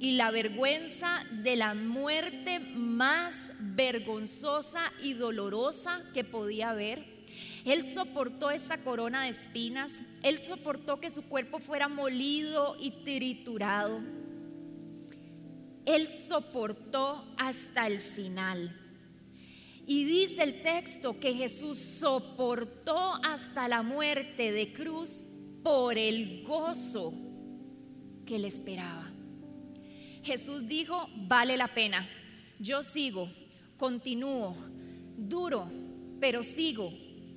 [0.00, 7.04] y la vergüenza de la muerte más vergonzosa y dolorosa que podía haber.
[7.66, 14.21] Él soportó esa corona de espinas, él soportó que su cuerpo fuera molido y triturado.
[15.94, 18.78] Él soportó hasta el final.
[19.86, 25.24] Y dice el texto que Jesús soportó hasta la muerte de cruz
[25.62, 27.12] por el gozo
[28.24, 29.10] que le esperaba.
[30.22, 32.08] Jesús dijo, vale la pena.
[32.58, 33.28] Yo sigo,
[33.76, 34.56] continúo,
[35.16, 35.68] duro,
[36.20, 36.92] pero sigo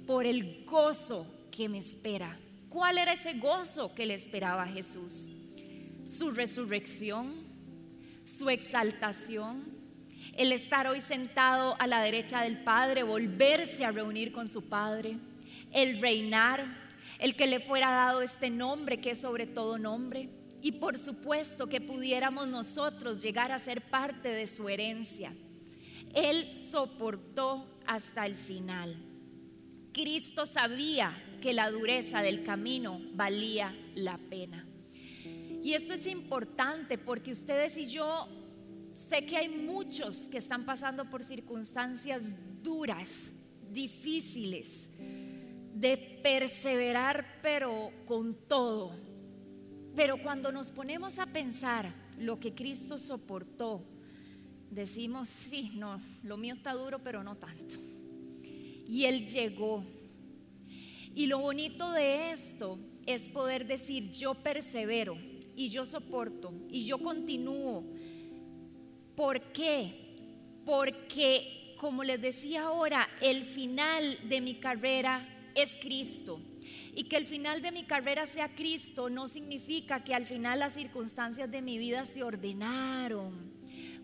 [0.06, 2.40] por el gozo que me espera.
[2.70, 5.32] ¿Cuál era ese gozo que le esperaba a Jesús?
[6.04, 7.34] Su resurrección,
[8.26, 9.64] su exaltación,
[10.36, 15.18] el estar hoy sentado a la derecha del Padre, volverse a reunir con su Padre,
[15.72, 16.66] el reinar,
[17.20, 20.30] el que le fuera dado este nombre que es sobre todo nombre
[20.62, 25.32] y por supuesto que pudiéramos nosotros llegar a ser parte de su herencia.
[26.14, 28.96] Él soportó hasta el final.
[29.94, 34.65] Cristo sabía que la dureza del camino valía la pena.
[35.66, 38.28] Y esto es importante porque ustedes y yo
[38.94, 43.34] sé que hay muchos que están pasando por circunstancias duras,
[43.72, 44.92] difíciles,
[45.74, 48.96] de perseverar pero con todo,
[49.96, 53.84] pero cuando nos ponemos a pensar lo que Cristo soportó,
[54.70, 57.74] decimos, sí, no, lo mío está duro, pero no tanto.
[58.88, 59.84] Y Él llegó.
[61.16, 65.18] Y lo bonito de esto es poder decir, yo persevero
[65.56, 67.84] y yo soporto y yo continúo.
[69.16, 70.16] ¿Por qué?
[70.66, 76.40] Porque, como les decía ahora, el final de mi carrera es Cristo.
[76.96, 80.74] Y que el final de mi carrera sea Cristo no significa que al final las
[80.74, 83.54] circunstancias de mi vida se ordenaron.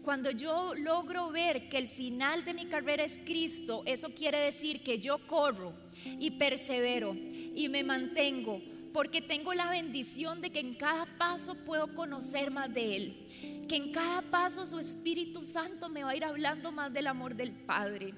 [0.01, 4.83] Cuando yo logro ver que el final de mi carrera es Cristo, eso quiere decir
[4.83, 5.73] que yo corro
[6.19, 7.15] y persevero
[7.55, 8.61] y me mantengo
[8.93, 13.75] porque tengo la bendición de que en cada paso puedo conocer más de Él, que
[13.75, 17.51] en cada paso su Espíritu Santo me va a ir hablando más del amor del
[17.51, 18.13] Padre.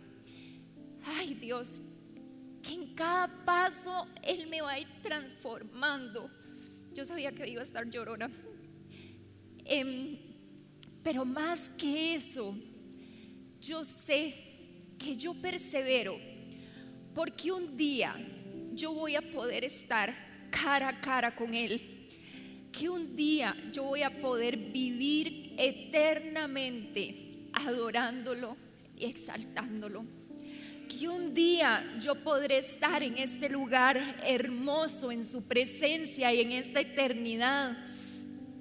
[1.06, 1.82] Ay Dios,
[2.62, 6.30] que en cada paso Él me va a ir transformando.
[6.94, 8.30] Yo sabía que iba a estar llorona.
[9.66, 10.18] Em,
[11.04, 12.56] pero más que eso,
[13.62, 14.36] yo sé
[14.98, 16.16] que yo persevero
[17.14, 18.16] porque un día
[18.74, 21.82] yo voy a poder estar cara a cara con Él.
[22.72, 28.58] Que un día yo voy a poder vivir eternamente adorándolo
[28.98, 30.06] y exaltándolo
[31.00, 36.52] que un día yo podré estar en este lugar hermoso, en su presencia y en
[36.52, 37.76] esta eternidad,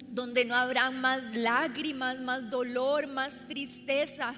[0.08, 4.34] donde no habrá más lágrimas, más dolor, más tristeza,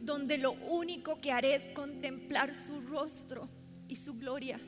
[0.00, 3.48] donde lo único que haré es contemplar su rostro
[3.88, 4.58] y su gloria.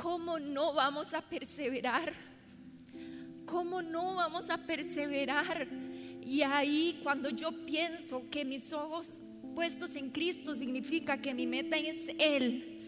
[0.00, 2.12] ¿Cómo no vamos a perseverar?
[3.44, 5.66] ¿Cómo no vamos a perseverar?
[6.24, 9.22] Y ahí cuando yo pienso que mis ojos
[9.56, 12.80] puestos en Cristo significa que mi meta es Él.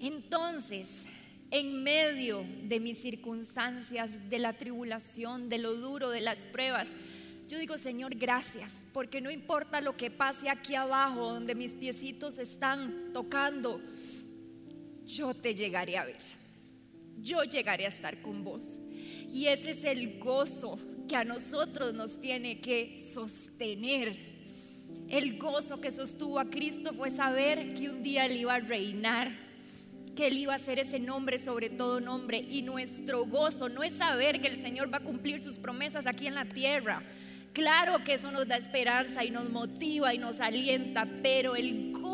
[0.00, 1.04] Entonces,
[1.52, 6.88] en medio de mis circunstancias, de la tribulación, de lo duro, de las pruebas,
[7.46, 12.40] yo digo, Señor, gracias, porque no importa lo que pase aquí abajo, donde mis piecitos
[12.40, 13.80] están tocando,
[15.06, 16.18] yo te llegaré a ver.
[17.18, 18.80] Yo llegaré a estar con vos.
[19.32, 24.36] Y ese es el gozo que a nosotros nos tiene que sostener
[25.08, 29.30] el gozo que sostuvo a Cristo fue saber que un día Él iba a reinar,
[30.16, 32.38] que Él iba a ser ese nombre sobre todo nombre.
[32.38, 36.26] Y nuestro gozo no es saber que el Señor va a cumplir sus promesas aquí
[36.26, 37.02] en la tierra.
[37.52, 42.05] Claro que eso nos da esperanza y nos motiva y nos alienta, pero el gozo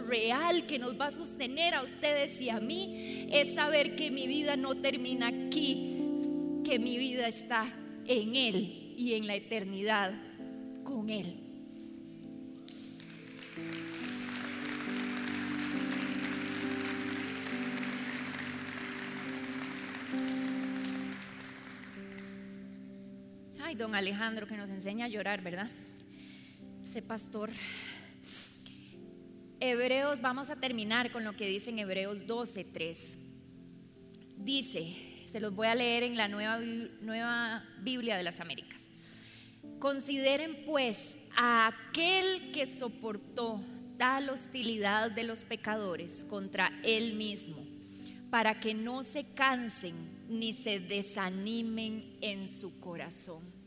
[0.00, 4.26] real que nos va a sostener a ustedes y a mí es saber que mi
[4.26, 7.64] vida no termina aquí, que mi vida está
[8.06, 10.12] en Él y en la eternidad
[10.82, 11.36] con Él.
[23.62, 25.68] Ay, don Alejandro que nos enseña a llorar, ¿verdad?
[26.84, 27.50] Ese pastor.
[29.62, 33.18] Hebreos, vamos a terminar con lo que dice en Hebreos 12:3.
[34.38, 34.96] Dice,
[35.26, 36.58] se los voy a leer en la nueva,
[37.02, 38.90] nueva Biblia de las Américas.
[39.78, 43.60] Consideren pues a aquel que soportó
[43.98, 47.62] tal hostilidad de los pecadores contra él mismo,
[48.30, 49.94] para que no se cansen
[50.30, 53.59] ni se desanimen en su corazón.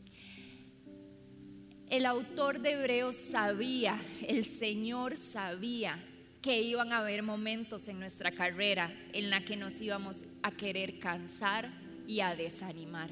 [1.90, 5.96] El autor de Hebreos sabía, el Señor sabía
[6.40, 10.98] que iban a haber momentos en nuestra carrera en la que nos íbamos a querer
[10.98, 11.70] cansar
[12.06, 13.10] y a desanimar.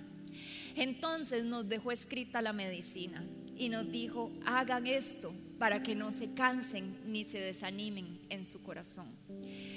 [0.75, 3.25] Entonces nos dejó escrita la medicina
[3.57, 8.63] y nos dijo, hagan esto para que no se cansen ni se desanimen en su
[8.63, 9.07] corazón.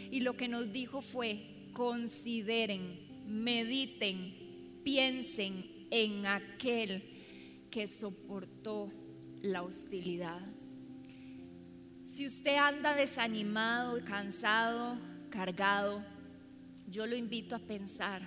[0.09, 7.14] Y lo que nos dijo fue, consideren, mediten, piensen en aquel
[7.75, 8.89] que soportó
[9.41, 10.39] la hostilidad.
[12.05, 14.97] Si usted anda desanimado, cansado,
[15.29, 16.01] cargado,
[16.87, 18.21] yo lo invito a pensar,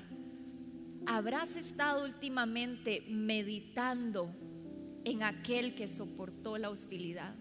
[1.07, 4.35] ¿habrás estado últimamente meditando
[5.07, 7.35] en aquel que soportó la hostilidad.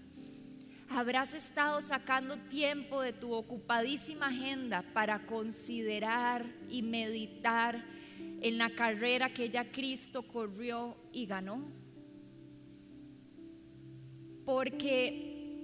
[0.89, 7.83] Habrás estado sacando tiempo de tu ocupadísima agenda para considerar y meditar
[8.39, 11.86] en la carrera que ya Cristo corrió y ganó.
[14.47, 15.61] Porque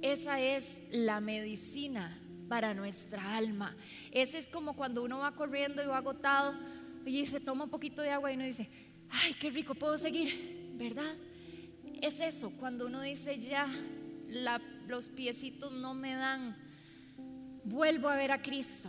[0.00, 2.16] esa es la medicina
[2.48, 3.76] para nuestra alma.
[4.12, 6.54] Ese es como cuando uno va corriendo y va agotado
[7.04, 8.70] y se toma un poquito de agua y uno dice,
[9.10, 10.54] ay, qué rico, puedo seguir.
[10.76, 11.14] ¿verdad?
[12.02, 13.66] Es eso, cuando uno dice ya,
[14.86, 16.56] los piecitos no me dan,
[17.64, 18.88] vuelvo a ver a Cristo,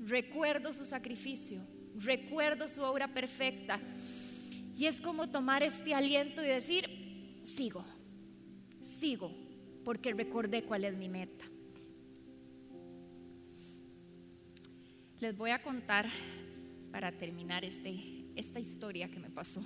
[0.00, 1.60] recuerdo su sacrificio,
[1.96, 3.80] recuerdo su obra perfecta.
[4.76, 6.88] Y es como tomar este aliento y decir,
[7.44, 7.84] sigo,
[9.04, 9.30] sigo,
[9.84, 11.44] porque recordé cuál es mi meta.
[15.20, 16.08] Les voy a contar
[16.90, 17.94] para terminar este,
[18.34, 19.62] esta historia que me pasó.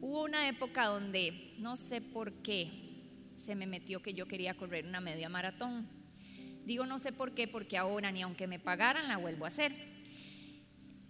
[0.00, 2.70] Hubo una época donde no sé por qué
[3.36, 5.86] se me metió que yo quería correr una media maratón.
[6.64, 9.74] Digo no sé por qué, porque ahora ni aunque me pagaran la vuelvo a hacer.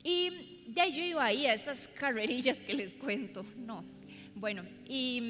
[0.03, 3.47] Y ya yo iba ahí a esas carrerillas que les cuento.
[3.57, 3.85] No,
[4.35, 5.21] bueno, y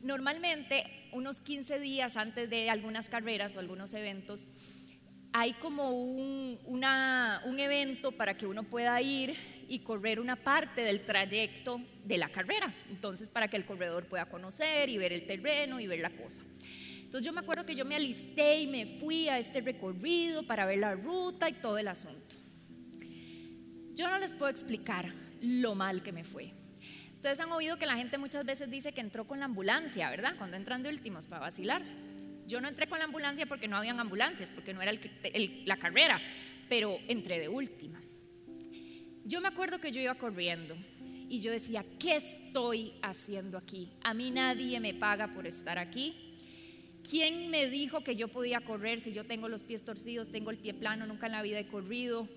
[0.00, 4.48] mm, normalmente unos 15 días antes de algunas carreras o algunos eventos,
[5.32, 9.34] hay como un, un evento para que uno pueda ir
[9.68, 12.74] y correr una parte del trayecto de la carrera.
[12.90, 16.42] Entonces, para que el corredor pueda conocer y ver el terreno y ver la cosa.
[17.12, 20.64] Entonces yo me acuerdo que yo me alisté y me fui a este recorrido para
[20.64, 22.36] ver la ruta y todo el asunto.
[23.94, 26.54] Yo no les puedo explicar lo mal que me fue.
[27.22, 30.34] Ustedes han oído que la gente muchas veces dice que entró con la ambulancia, ¿verdad?
[30.38, 31.80] Cuando entran de últimos para vacilar.
[32.48, 34.90] Yo no entré con la ambulancia porque no habían ambulancias, porque no era
[35.64, 36.20] la carrera,
[36.68, 38.00] pero entré de última.
[39.24, 40.76] Yo me acuerdo que yo iba corriendo
[41.28, 43.88] y yo decía, ¿qué estoy haciendo aquí?
[44.02, 46.34] A mí nadie me paga por estar aquí.
[47.08, 50.58] ¿Quién me dijo que yo podía correr si yo tengo los pies torcidos, tengo el
[50.58, 52.28] pie plano, nunca en la vida he corrido?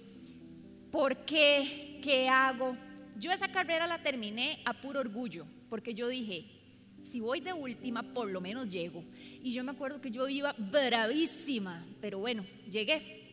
[0.92, 2.00] ¿Por qué?
[2.04, 2.78] ¿Qué hago?
[3.18, 6.46] Yo esa carrera la terminé a puro orgullo, porque yo dije,
[7.02, 9.04] si voy de última, por lo menos llego.
[9.42, 13.24] Y yo me acuerdo que yo iba bravísima, pero bueno, llegué.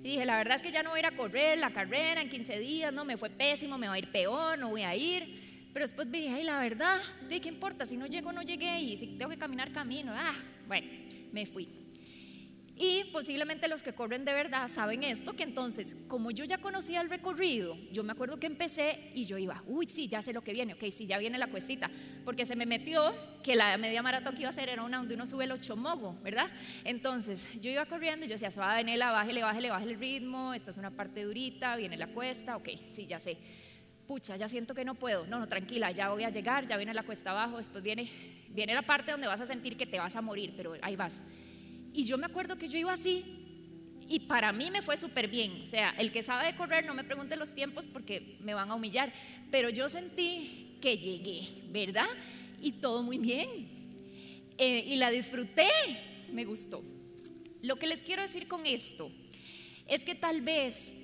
[0.00, 2.22] Y dije, la verdad es que ya no voy a ir a correr la carrera
[2.22, 4.96] en 15 días, no, me fue pésimo, me va a ir peor, no voy a
[4.96, 5.50] ir.
[5.72, 7.86] Pero después me dije, ay, la verdad, ¿de qué importa?
[7.86, 8.80] Si no llego, no llegué.
[8.80, 10.12] Y si tengo que caminar, camino.
[10.14, 10.34] Ah,
[10.66, 10.88] bueno,
[11.32, 11.68] me fui.
[12.82, 17.02] Y posiblemente los que corren de verdad saben esto, que entonces, como yo ya conocía
[17.02, 20.40] el recorrido, yo me acuerdo que empecé y yo iba, uy, sí, ya sé lo
[20.40, 21.90] que viene, ok, sí, ya viene la cuestita,
[22.24, 25.14] porque se me metió que la media maratón que iba a hacer era una donde
[25.14, 26.48] uno sube el ochomogo, ¿verdad?
[26.84, 30.70] Entonces, yo iba corriendo y yo decía, suave, Nela, bájele, bájele, bájele el ritmo, esta
[30.70, 33.36] es una parte durita, viene la cuesta, ok, sí, ya sé
[34.06, 35.24] pucha, ya siento que no puedo.
[35.28, 38.10] No, no, tranquila, ya voy a llegar, ya viene la cuesta abajo, después viene,
[38.48, 41.22] viene la parte donde vas a sentir que te vas a morir, pero ahí vas.
[41.92, 43.24] Y yo me acuerdo que yo iba así
[44.10, 45.62] y para mí me fue súper bien.
[45.62, 48.70] O sea, el que sabe de correr no me pregunte los tiempos porque me van
[48.70, 49.12] a humillar,
[49.52, 52.08] pero yo sentí que llegué, ¿verdad?
[52.60, 53.48] Y todo muy bien.
[54.58, 55.68] Eh, y la disfruté,
[56.32, 56.82] me gustó.
[57.62, 59.12] Lo que les quiero decir con esto
[59.86, 60.94] es que tal vez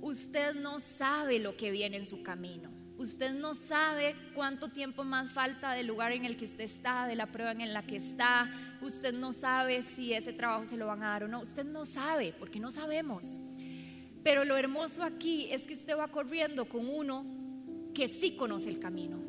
[0.00, 2.70] usted no sabe lo que viene en su camino.
[2.98, 7.14] Usted no sabe cuánto tiempo más falta del lugar en el que usted está, de
[7.14, 8.50] la prueba en la que está.
[8.80, 11.40] Usted no sabe si ese trabajo se lo van a dar o no.
[11.40, 13.38] Usted no sabe, porque no sabemos.
[14.22, 17.26] Pero lo hermoso aquí es que usted va corriendo con uno
[17.94, 19.20] que sí conoce el camino.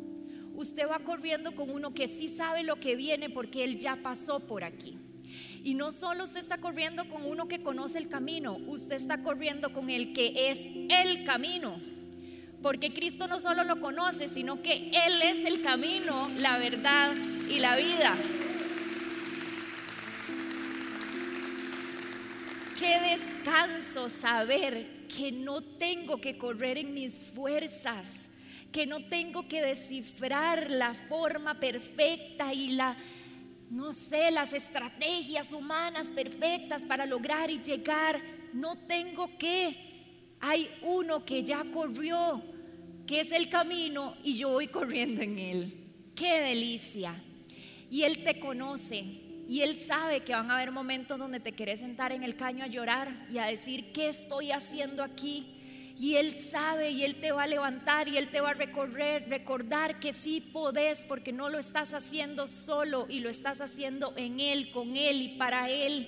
[0.56, 4.40] Usted va corriendo con uno que sí sabe lo que viene porque él ya pasó
[4.40, 4.98] por aquí.
[5.64, 9.74] Y no solo usted está corriendo con uno que conoce el camino, usted está corriendo
[9.74, 11.97] con el que es el camino.
[12.62, 17.14] Porque Cristo no solo lo conoce, sino que Él es el camino, la verdad
[17.50, 18.16] y la vida.
[22.80, 28.30] Qué descanso saber que no tengo que correr en mis fuerzas,
[28.72, 32.96] que no tengo que descifrar la forma perfecta y la
[33.70, 38.22] no sé, las estrategias humanas perfectas para lograr y llegar.
[38.54, 39.76] No tengo que.
[40.40, 42.42] Hay uno que ya corrió,
[43.06, 45.74] que es el camino y yo voy corriendo en él.
[46.16, 47.14] Qué delicia.
[47.90, 49.04] Y él te conoce
[49.48, 52.66] y él sabe que van a haber momentos donde te querés sentar en el caño
[52.66, 55.58] a llorar y a decir, ¿qué estoy haciendo aquí?
[56.00, 59.28] Y Él sabe y Él te va a levantar y Él te va a recorrer,
[59.30, 64.40] recordar que sí podés porque no lo estás haciendo solo y lo estás haciendo en
[64.40, 66.08] Él, con Él y para Él.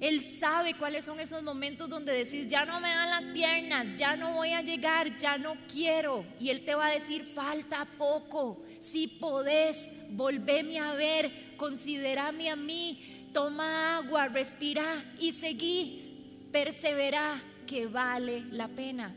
[0.00, 4.14] Él sabe cuáles son esos momentos donde decís, ya no me dan las piernas, ya
[4.14, 6.24] no voy a llegar, ya no quiero.
[6.38, 12.56] Y Él te va a decir, falta poco, si podés, volveme a ver, considerame a
[12.56, 19.14] mí, toma agua, respira y seguí, persevera que vale la pena.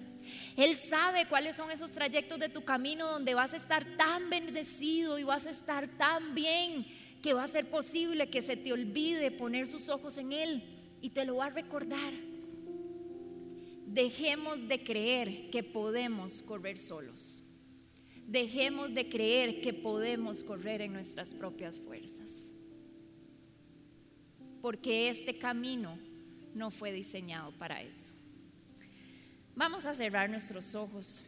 [0.56, 5.20] Él sabe cuáles son esos trayectos de tu camino donde vas a estar tan bendecido
[5.20, 6.86] y vas a estar tan bien
[7.22, 10.64] que va a ser posible que se te olvide poner sus ojos en Él
[11.02, 12.14] y te lo va a recordar.
[13.86, 17.42] Dejemos de creer que podemos correr solos.
[18.28, 22.52] Dejemos de creer que podemos correr en nuestras propias fuerzas.
[24.62, 25.98] Porque este camino
[26.54, 28.14] no fue diseñado para eso.
[29.56, 31.24] Vamos a cerrar nuestros ojos.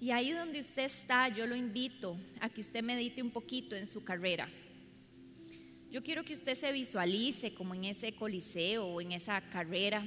[0.00, 3.84] Y ahí donde usted está, yo lo invito a que usted medite un poquito en
[3.84, 4.48] su carrera.
[5.90, 10.06] Yo quiero que usted se visualice como en ese coliseo o en esa carrera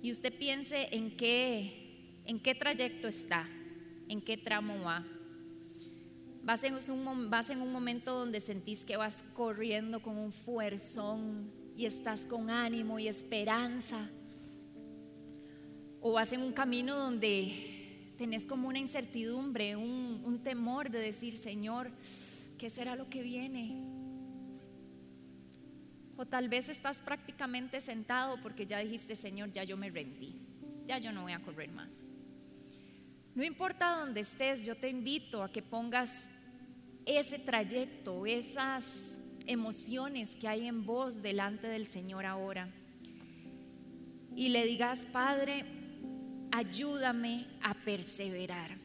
[0.00, 3.48] y usted piense en qué, en qué trayecto está,
[4.08, 5.04] en qué tramo va.
[6.42, 11.52] Vas en, un, vas en un momento donde sentís que vas corriendo con un fuerzón
[11.76, 14.08] y estás con ánimo y esperanza.
[16.00, 17.75] O vas en un camino donde
[18.16, 21.90] tenés como una incertidumbre, un, un temor de decir, Señor,
[22.58, 23.82] ¿qué será lo que viene?
[26.16, 30.40] O tal vez estás prácticamente sentado porque ya dijiste, Señor, ya yo me rendí,
[30.86, 31.92] ya yo no voy a correr más.
[33.34, 36.30] No importa dónde estés, yo te invito a que pongas
[37.04, 42.70] ese trayecto, esas emociones que hay en vos delante del Señor ahora.
[44.34, 45.75] Y le digas, Padre,
[46.56, 48.78] ayúdame a perseverar.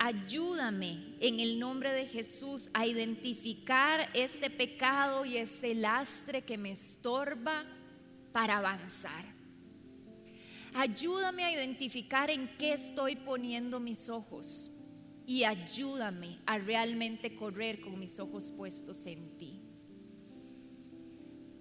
[0.00, 6.72] Ayúdame en el nombre de Jesús a identificar este pecado y este lastre que me
[6.72, 7.64] estorba
[8.32, 9.24] para avanzar.
[10.74, 14.68] Ayúdame a identificar en qué estoy poniendo mis ojos
[15.24, 19.61] y ayúdame a realmente correr con mis ojos puestos en ti.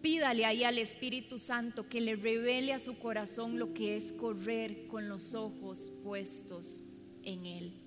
[0.01, 4.87] Pídale ahí al Espíritu Santo que le revele a su corazón lo que es correr
[4.87, 6.81] con los ojos puestos
[7.23, 7.80] en Él.